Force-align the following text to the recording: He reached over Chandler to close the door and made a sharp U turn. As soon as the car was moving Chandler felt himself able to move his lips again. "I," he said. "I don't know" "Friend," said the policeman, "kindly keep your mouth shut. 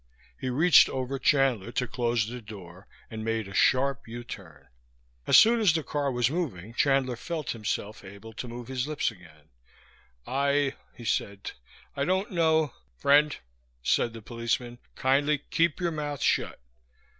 He 0.39 0.49
reached 0.49 0.89
over 0.89 1.19
Chandler 1.19 1.71
to 1.73 1.87
close 1.87 2.25
the 2.25 2.41
door 2.41 2.87
and 3.11 3.23
made 3.23 3.47
a 3.47 3.53
sharp 3.53 4.07
U 4.07 4.23
turn. 4.23 4.67
As 5.27 5.37
soon 5.37 5.59
as 5.59 5.73
the 5.73 5.83
car 5.83 6.11
was 6.11 6.27
moving 6.31 6.73
Chandler 6.73 7.15
felt 7.15 7.51
himself 7.51 8.03
able 8.03 8.33
to 8.33 8.47
move 8.47 8.67
his 8.67 8.87
lips 8.87 9.11
again. 9.11 9.49
"I," 10.25 10.73
he 10.95 11.05
said. 11.05 11.51
"I 11.95 12.05
don't 12.05 12.31
know" 12.31 12.73
"Friend," 12.99 13.37
said 13.83 14.13
the 14.13 14.23
policeman, 14.23 14.79
"kindly 14.95 15.37
keep 15.51 15.79
your 15.79 15.91
mouth 15.91 16.23
shut. 16.23 16.59